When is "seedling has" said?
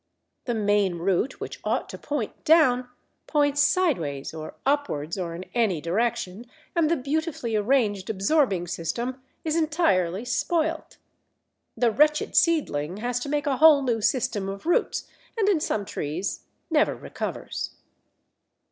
12.35-13.19